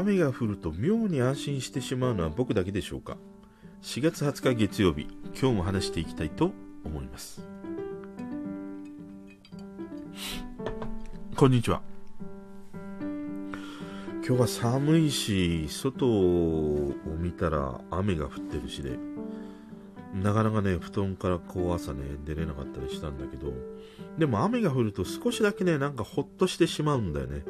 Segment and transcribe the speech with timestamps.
[0.00, 3.18] 雨が降ると妙に安心してしまうのは僕だけでしょうか
[3.82, 5.06] ？4月20日月曜日
[5.38, 6.52] 今日も話していきたいと
[6.84, 7.46] 思います。
[11.36, 11.82] こんにちは。
[14.26, 18.96] 今日は寒いし外を見たら雨が降ってるしで
[20.14, 23.52] なかなかね布団からこう朝ね出れなかったりしたんだけど
[24.16, 27.42] でも雨が降ると少しだけねなんかほっとしてしまうんだよね。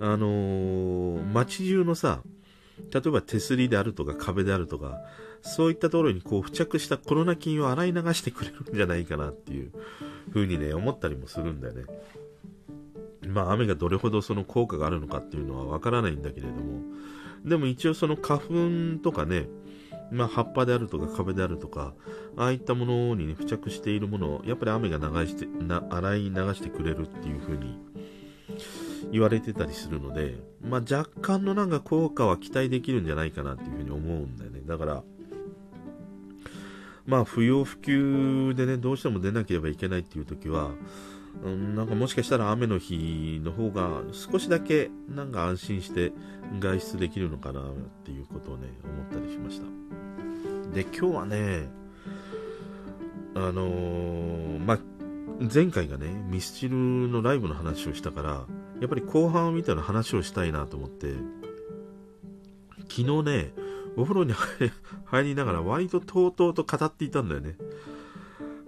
[0.00, 2.22] あのー、街中のさ、
[2.92, 4.98] 例えば手すりであるとか壁であるとか、
[5.42, 9.72] そういったところにこう付着したコロナ菌を洗い流してくれるんじゃないかなっていう
[10.32, 11.84] 風にね、思ったりもするんだよね。
[13.26, 16.82] まあ雨がどれほどその効果があるのかっていうのはわからないんだけれども、
[17.44, 19.48] でも一応その花粉とかね、
[20.10, 21.94] まあ葉っぱであるとか壁であるとか、
[22.36, 27.78] ああいったものに、ね、付着しているものを、やっぱり雨が流して、な洗い流してくれるっていう風に
[29.12, 34.62] 言われてたりするので、まあ、若干のなんか効果は期待できるんじゃないかなっていうふうに思うんだよね。
[34.66, 35.02] だから、
[37.06, 40.70] まあ、不要不急でね、どうしても出なければいけないっていう時は、
[41.44, 46.12] うん、なんかもしかしたら雨の日の方が少しだけなんか安心して
[46.60, 47.64] 外出できるのかなっ
[48.04, 49.66] ていうことをね、思ったりしました。
[50.74, 51.68] で、今日はね、
[53.34, 54.78] あのー、まあ、
[55.52, 58.46] 前回がね、ミスチルのライブの話をしたから、
[58.80, 61.14] やっぱり後半を見たら話をしたいなと思って、
[62.88, 63.52] 昨日ね、
[63.96, 64.34] お風呂に
[65.04, 67.56] 入 りながら割ととうとうと語っていたんだよね。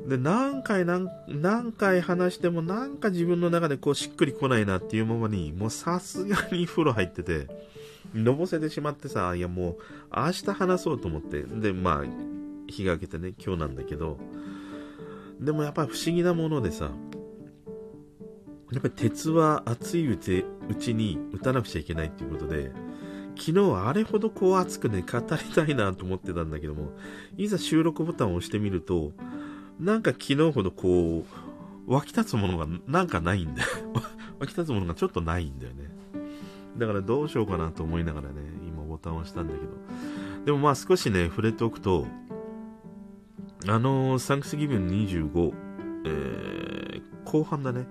[0.06, 7.48] で、何回何、何回話してもなんか自分の中でこうしっくりこないなっていうままに、もうさすがに風呂入ってて、
[8.14, 9.77] のぼせてしまってさ、いやもう
[10.14, 12.05] 明日話そうと思って、で、まあ、
[12.67, 14.19] 日が明けてね、今日なんだけど、
[15.40, 16.90] でもやっぱり不思議なものでさ、
[18.72, 22.72] やっぱり鉄は熱いうちうちに打たなくちゃいけないっていうことで、
[23.36, 26.92] 昨日はあれほどこう熱くね、語りたいなと思ってたんだけども、
[27.36, 29.12] いざ収録ボタンを押してみると、
[29.78, 31.24] なんか昨日ほどこ
[31.89, 33.68] う、湧き立つものがなんかないんだよ。
[34.39, 35.90] 湧き立つものがちょっとないんだよね。
[36.78, 38.34] だからどうしようかなと思いながらね、
[38.67, 39.67] 今ボタンを押したんだけど。
[40.44, 42.06] でもまあ少しね、触れておくと、
[43.67, 45.52] あのー、サンクスギブン25、
[46.07, 47.86] えー、後半だね。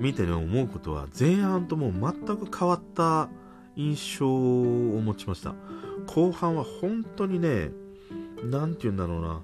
[0.00, 3.28] 見てね、思うことは、前半ともう全く変わった
[3.76, 5.54] 印象を持ちました。
[6.06, 7.70] 後半は本当にね、
[8.44, 9.42] なんて言うんだろうな、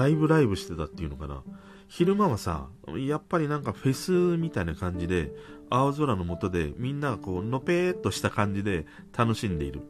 [0.00, 1.42] ライブライブしてたっていうのかな。
[1.88, 5.32] 昼間はさ、やっぱりなんかフェスみたいな感じで、
[5.70, 8.86] 青空の下でみんながこう、のぺーっとした感じで
[9.16, 9.82] 楽しんでいる。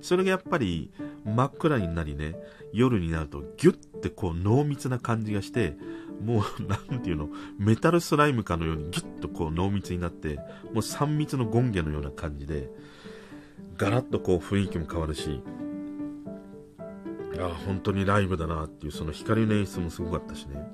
[0.00, 0.92] それがやっぱり
[1.24, 2.36] 真っ暗になりね、
[2.72, 5.76] 夜になるとギュッてこう濃密な感じがして、
[6.22, 12.70] もう、 なんていうの、メタルスライムかのようにギュッとこう濃密になって、もう3密のゴンゲのような感じで、
[13.76, 15.42] ガラッとこう雰囲気も変わるし、
[17.38, 20.70] あ本当にライブだなっていうその光の演出もすごかったしね。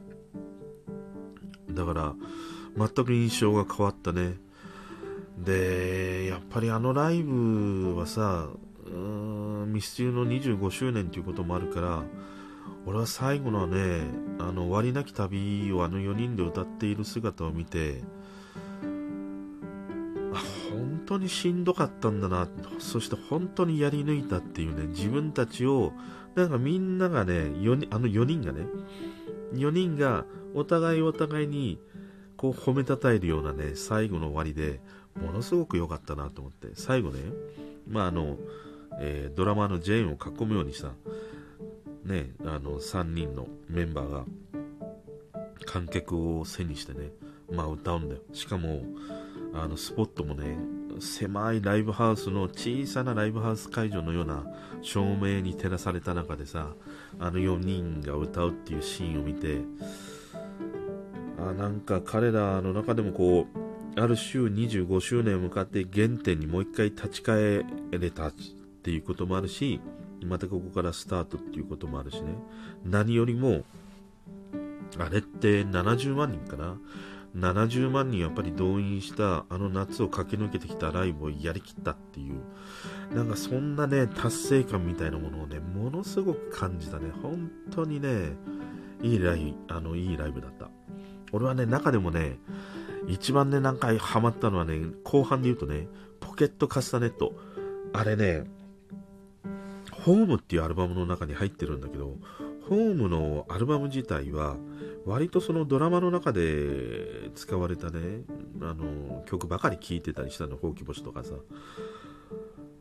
[1.71, 2.15] だから、
[2.77, 4.39] 全く印象が変わったね。
[5.39, 8.49] で、やっぱりあのライブはさ
[8.87, 12.03] うん、ミスチルの25周年ということもあるから、
[12.87, 14.03] 俺は最後のね、
[14.39, 18.03] あの終わりなき旅をあの4人で歌っている姿を見て、
[20.71, 25.93] 本当にしんどかったんだな、そして本当にやり抜いたっていうね、自分たちを、
[26.35, 28.67] なんかみんながね、4あの4人がね、
[29.55, 30.25] 4人が
[30.55, 31.81] お互いお互いに
[32.37, 34.81] こう褒めたたえるようなね、最後の終わりで、
[35.21, 37.21] ものすごく良かったなと思って、最後ね、
[37.89, 38.37] まああの、
[39.01, 40.93] えー、ドラマのジェーンを囲むようにさ、
[42.05, 44.25] ね、あの3人のメンバーが
[45.65, 47.11] 観客を背にしてね、
[47.51, 48.21] まあ歌うんだよ。
[48.33, 48.83] しかも、
[49.55, 50.57] あのスポットもね、
[51.01, 54.45] 狭いライブハウスの小さなライブハウス会場のような
[54.83, 56.75] 照明に照らされた中でさ、
[57.19, 59.61] あの4人が歌うっていうシーンを見て、
[61.39, 68.31] あなんか彼らの中でもこう、ある週25周年を向かって原点にもう一回立ち返れた
[68.87, 69.81] っていうこともあるし、
[70.23, 72.29] またここからスタートっていうこともあるしね。
[72.85, 73.65] 何よりも、
[74.97, 76.79] あれって70万人かな
[77.35, 82.37] ?70 万人やっぱり動員したあの夏を駆け抜けてきたライブをやりきったっていう、
[83.13, 87.11] なんかそんなね、達成感みたいなものをね、ものすごく感じたね。
[87.21, 88.37] 本当にね、
[89.03, 90.71] いいライブ、あの、いいライブだった。
[91.33, 92.39] 俺はね、中でもね、
[93.09, 95.89] 一番ね、何回ハマったのはね、後半で言うとね、
[96.21, 97.33] ポケットカスタネット。
[97.93, 98.45] あれね、
[100.07, 102.17] ホームっていうアルバムの中に入ってるんだけど、
[102.69, 104.57] ホームのアルバム自体は、
[105.05, 108.21] 割とそのドラマの中で使われたね、
[108.61, 111.35] あの、曲ばかり聴いてたりしたの、ほうき星とかさ。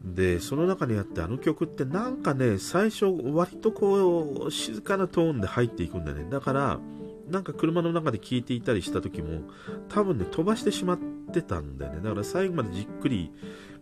[0.04, 6.27] で、その中にあってあの曲ってなんかね、最初割とこう、静かなトーンで入っていくんだよね。
[6.30, 6.80] だから、
[7.27, 9.42] なんか車の中で聴いていたりした時も、
[9.89, 11.00] 多分ね、飛ばしてしまっ
[11.33, 12.01] てたんだよね。
[12.04, 13.31] だから最後までじっくり、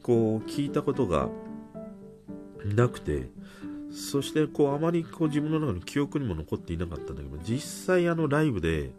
[0.02, 1.28] こう、聞いたことが
[2.66, 3.30] なくて、
[3.94, 8.92] そしてこうあまりこう自分の中の記憶にも残っていなかったんだけど実際あのライブで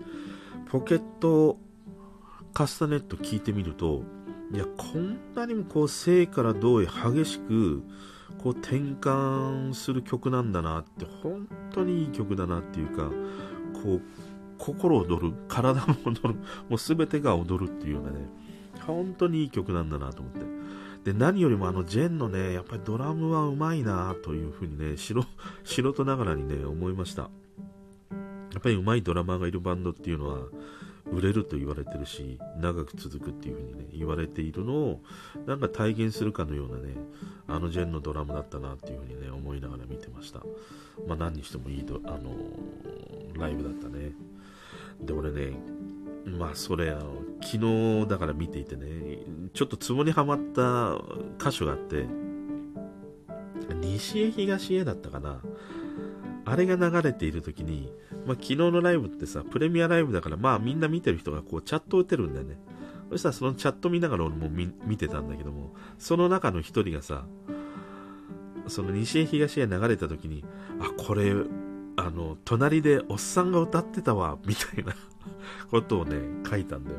[0.70, 1.58] ポケット
[2.52, 4.02] カスタネット聞いてみると
[4.52, 7.82] いやこんなにもこう生から動へ激しく
[8.38, 13.10] こう転換する曲なんだなって本当にいい曲だなっていうか
[13.82, 14.02] こう
[14.58, 16.34] 心躍る体も踊る
[16.68, 18.28] もう全てが踊るっていうようなね
[18.86, 20.83] 本当にいい曲なんだなと思って。
[21.04, 25.22] で、何よりもあのジェンのね、やっぱりドラムはうまいなというふうにね、素
[25.64, 27.22] 人 ながらにね、思いました。
[27.22, 30.46] やっぱりうまいドラマーがいるバンドっていうのは、
[31.12, 35.02] 売れると言われてるし、長く続くっていうふうにね、言われているのを、
[35.46, 36.96] なんか体現するかのようなね、
[37.46, 40.40] あのジェンのドラムだったなっていうふうにね、思いながら見てました。
[41.06, 42.34] まあ何にしてもいいあの、
[43.38, 44.12] ライブだったね。
[45.02, 45.52] で、俺ね、
[46.26, 49.18] まあそれあの昨日だから見ていてね。
[49.52, 50.98] ちょっとツボにはまった
[51.38, 52.06] 箇所があって。
[53.80, 55.40] 西へ東へだったかな。
[56.46, 57.90] あれが流れている時に、
[58.26, 62.58] まあ、昨日のライブってさプレミアライブだからまあみんな見てる人がこうチャット打てるんだよね。
[63.10, 67.26] そしたらそのチャット見ながら俺も見てたんだけどもその中の一人がさ
[68.66, 70.44] その西へ東へ流れた時に
[70.80, 71.34] あこれ
[71.96, 74.94] あの隣でおっさんが歌ってたわみたいな
[75.70, 76.16] ことをね、
[76.48, 76.96] 書いたんだよ。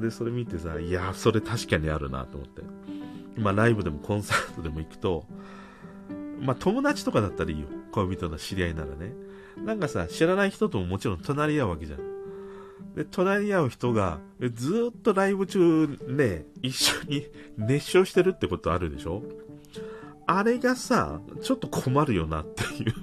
[0.00, 2.62] で、それ見てさ、いや、それ確かにあるなと思って。
[3.36, 5.24] まあ、ライブでもコンサートでも行くと、
[6.40, 7.66] まあ、友達とかだったらいいよ。
[7.92, 9.12] 恋人の知り合いならね。
[9.64, 11.98] なんかさ、知らない人とももちろん隣り合うわけじゃん。
[12.94, 14.20] で、隣り合う人が、
[14.54, 17.26] ずっとライブ中ね、一緒に
[17.58, 19.22] 熱唱してるってことあるでしょ？
[20.26, 22.94] あれがさ、ちょっと困るよなっていう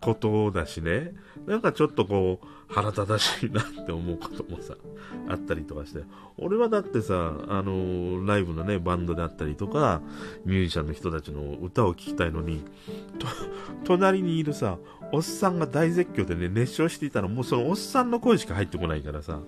[0.00, 1.12] ことだしね。
[1.46, 4.74] なんかちょっとこう、腹立たしいなって思うこともさ、
[5.28, 6.02] あったりとかして。
[6.36, 7.14] 俺はだってさ、
[7.48, 10.02] あのー、ライブのね、バンドであったりとか、
[10.44, 12.62] ミュージシャンの人たちの歌を聴きたいのに、
[13.18, 13.26] と、
[13.84, 14.78] 隣にいるさ、
[15.10, 19.40] おっさんが大絶叫でね、熱唱していたら、もうそのおっさんの声しか入ってこないからさ、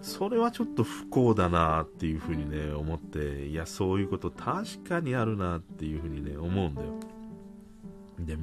[0.00, 7.13] それはちょっと不幸だなっていうふうにね、思って、いや、そういうこと確かにあるなっていうふうにね、思うんだよ。
[8.18, 8.36] で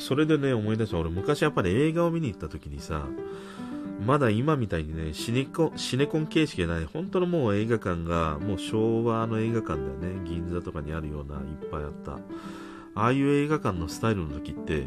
[0.00, 0.98] それでね、思い出した。
[0.98, 3.06] 俺、昔やっぱり映画を見に行った時にさ、
[4.04, 10.20] まだ今みたいにね、シネコン、シネコン形式じゃない、本当のもう映画館が、もう昭和の映画館だよね。
[10.24, 12.18] 銀座とかにあるような、いっぱいあった。
[12.94, 14.86] ああいう映画館のスタイルの時って、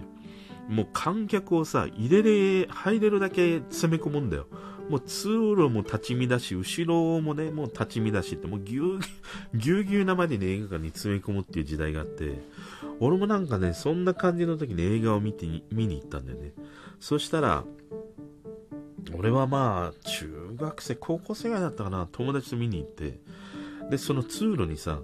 [0.68, 4.48] もう観客をさ、入れれ、入れるだけ詰め込むんだよ。
[4.90, 9.00] もう通路も立ち見だし、後ろもね、もう立ち見だしって、もうぎゅう
[9.56, 12.42] ぎゅう ぎゅうなまでに映画館に詰め込むっていう時代があって、
[13.00, 16.54] 俺もなんかね、そんな感じの時に映画を見て、見に行ったんだよね。
[17.00, 17.64] そしたら、
[19.16, 23.20] 俺はまあ、中学生、高校生ぐらいだったかな、友達と見に行って、
[23.90, 25.00] で、その通路にさ、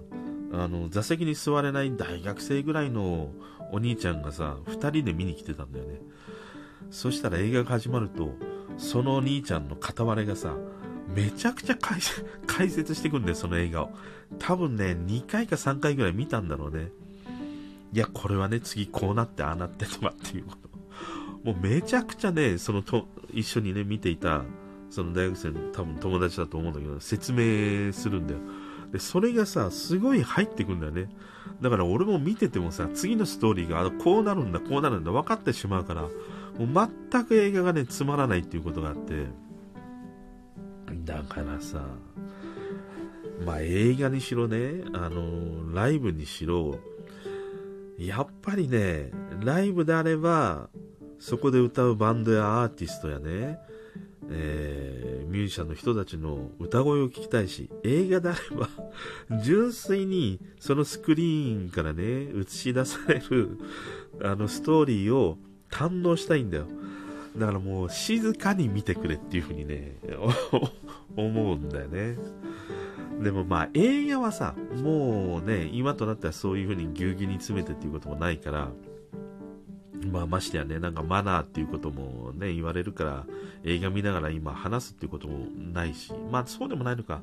[0.52, 3.30] あの、座席に座れない大学生ぐらいの
[3.72, 6.00] お兄ちゃんがさ、2人で見に来てたんだよね。
[6.90, 8.34] そしたら映画が始まると、
[8.78, 10.54] そのお兄ちゃんの片割れがさ、
[11.14, 11.76] めちゃくちゃ
[12.46, 13.90] 解説してくんだよ、その映画を。
[14.38, 16.90] 多分ね、2回か3回ぐらい見たんだろうね。
[17.92, 20.70] いや、これはね、次こうなってああなってとかっていうこと。
[21.44, 24.42] もうめちゃくちゃね、そのと、一緒にね、見ていた、
[24.90, 28.40] その大学生の多分友達だと思うんだけど、説明するんだよ。
[28.92, 31.08] で、それがさ、すごい入ってくんだよね。
[31.60, 36.08] だから俺も見ててもさ、次のストーリーが、あこうなるんだ、こうなるんだ、分かってしまうから、
[36.60, 39.24] もう全く映画がね、つまらないっていうことがあって、
[41.04, 41.80] だからさ、
[43.46, 46.78] まあ映画にしろね、あの、ライブにしろ、
[47.96, 49.10] やっぱりね、
[49.42, 50.68] ライブであれば、
[51.18, 53.58] そこで歌うバンドやアーティストやね、
[54.28, 58.68] えー、ミュージシャンの人たちの歌声を聞きたいし、映画であれば、
[59.42, 63.56] 純粋にそのスクリーンからね、映し出される、
[64.22, 65.38] あのストーリーを
[65.70, 66.66] 堪能したいんだよ。
[67.36, 69.96] だからもう静かに見てくれっていう風にね、
[71.16, 72.16] 思うんだよね。
[73.22, 78.70] でもまあ映画はさ、もうね、今となってはそういう風にぎゅうぎゅうに詰めてっていうこともないから、
[80.10, 83.26] まあましてやね、なんかマナーっていうこともね、言われるから、
[83.64, 87.20] 映画見ながら今話すっていうこともないし、まあそうでもないのか。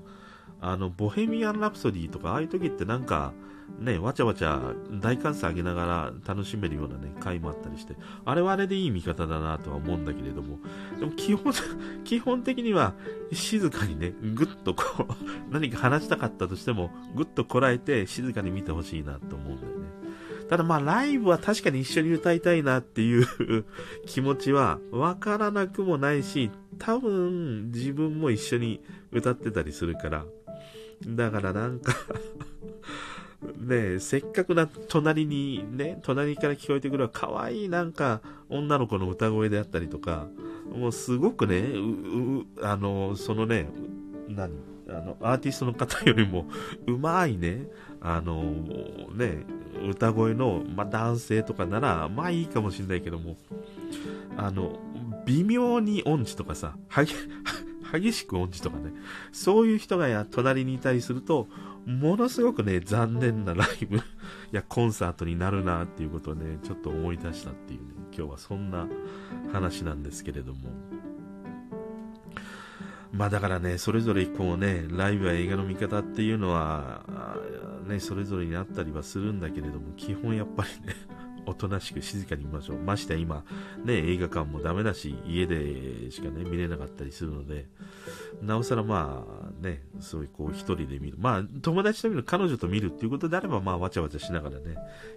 [0.62, 3.34] あの、ボヘミアン・ラプソディとか、ああいう時ってなんか、
[3.80, 7.96] ね、わちゃわちゃ大歓声上げながら楽しめるようなね、回もあったりして、
[8.26, 10.58] あれはあれでいい見方だなとは思うんだけれども、
[11.00, 11.54] でも基本、
[12.04, 12.96] 基本的には
[13.32, 15.14] 静かにね、ぐっとこう、
[15.54, 19.88] 何か話したかったとしても、ぐっとこらえて静かに見てほしいなと思うんだよね。
[20.50, 23.26] ただまあライブは確かに一緒に歌いたいなっていう
[24.08, 26.50] 気持ちはわからなくもないし、
[26.80, 30.26] 多分自分も一緒に歌ってたりするから、
[31.06, 31.94] だからなんか
[33.60, 40.28] ねえせっかくな、隣にね、隣から聞こえてくる可愛いなんか女の子の歌声であったりとか、
[40.76, 41.66] もうすごくね、
[42.62, 43.70] あの、そのね、
[44.28, 44.52] 何
[44.90, 46.48] あの、アーティストの方よりも、
[46.88, 47.68] うまいね、
[48.02, 48.42] あの、
[49.14, 49.46] ね、
[49.88, 53.38] 歌声の、ま、男性とかなら、まあいいかもしれないけども、
[54.38, 54.80] あの、
[55.26, 56.76] 微妙に音痴とかさ、
[57.92, 58.92] 激しく音痴とかね、
[59.32, 61.48] そういう人がや隣にいたりすると、
[61.86, 64.02] ものすごくね、残念なライブ
[64.52, 68.88] やコンサートになるなっていうことをね、ちょっと思い出したっていうね、今日はそんな
[69.54, 70.70] 話なんですけれども。
[73.14, 77.38] まあだからね、それぞれこうね、ライブや映画の見方っていうのは、
[77.88, 80.94] ね、それぞれにあったりはするんだけれども、基本やっぱりね、
[81.48, 82.78] おとなしく静かに見ましょう。
[82.78, 83.46] まして今、
[83.84, 87.66] ね、映画館もダメだし、家でしかね、見れなかったりするので、
[88.42, 89.26] なおさらま
[89.62, 91.18] あ、ね、そういうこう一人で見る。
[91.18, 94.76] まあ、友達と見る、彼女と見るっていうことであれば、まあ、わちゃわちゃしながらね、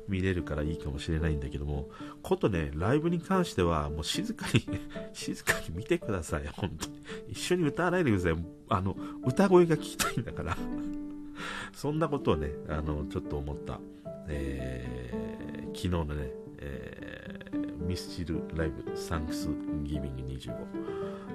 [0.08, 1.88] 見れるからいいかもしれないんだけども、
[2.22, 4.64] ことね、ライブに関しては、もう静かに
[5.12, 7.02] 静かに見てください、本当に。
[7.28, 8.44] 一緒に歌わないでください。
[8.68, 10.56] あの、歌声が聞きたいんだから
[11.72, 13.80] そんなことをね、あの、ちょっと思った。
[14.28, 15.10] え、
[15.74, 19.48] 昨日のね、えー、ミスチルライブサンクス
[19.84, 20.54] ギビング25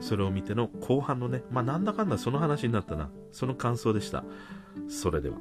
[0.01, 4.24] それを見ての後半のね、まあなんだかんだその話になったな、その感想でした。
[4.88, 5.38] それでは。